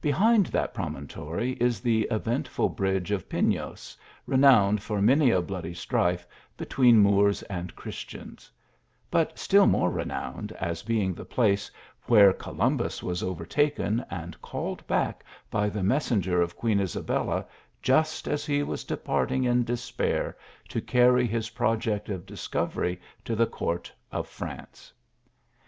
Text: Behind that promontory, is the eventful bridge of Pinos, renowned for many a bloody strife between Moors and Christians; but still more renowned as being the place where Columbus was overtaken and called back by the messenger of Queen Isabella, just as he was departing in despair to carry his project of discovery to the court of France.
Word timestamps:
Behind 0.00 0.46
that 0.46 0.74
promontory, 0.74 1.52
is 1.60 1.78
the 1.78 2.02
eventful 2.10 2.70
bridge 2.70 3.12
of 3.12 3.28
Pinos, 3.28 3.96
renowned 4.26 4.82
for 4.82 5.00
many 5.00 5.30
a 5.30 5.40
bloody 5.40 5.74
strife 5.74 6.26
between 6.56 6.98
Moors 6.98 7.44
and 7.44 7.76
Christians; 7.76 8.50
but 9.12 9.38
still 9.38 9.68
more 9.68 9.88
renowned 9.88 10.50
as 10.58 10.82
being 10.82 11.14
the 11.14 11.24
place 11.24 11.70
where 12.06 12.32
Columbus 12.32 13.00
was 13.00 13.22
overtaken 13.22 14.04
and 14.10 14.42
called 14.42 14.84
back 14.88 15.22
by 15.52 15.68
the 15.68 15.84
messenger 15.84 16.42
of 16.42 16.56
Queen 16.56 16.80
Isabella, 16.80 17.46
just 17.80 18.26
as 18.26 18.44
he 18.44 18.64
was 18.64 18.82
departing 18.82 19.44
in 19.44 19.62
despair 19.62 20.36
to 20.68 20.80
carry 20.80 21.28
his 21.28 21.50
project 21.50 22.08
of 22.08 22.26
discovery 22.26 23.00
to 23.24 23.36
the 23.36 23.46
court 23.46 23.92
of 24.10 24.26
France. 24.26 24.92